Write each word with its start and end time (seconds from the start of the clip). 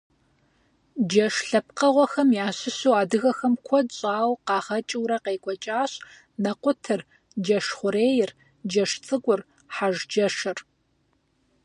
Джэш 1.07 1.35
лъэпкъыгъуэхэм 1.47 2.29
ящыщу 2.45 2.93
адыгэхэм 3.01 3.53
куэд 3.65 3.87
щӀауэ 3.97 4.35
къагъэкӀыурэ 4.45 5.17
къекӀуэкӀащ 5.23 5.91
нэкъутыр, 6.43 7.01
джэшхъурейр, 7.43 8.31
джэшцӀыкӀур, 8.69 9.41
хьэжджэшыр. 9.75 10.57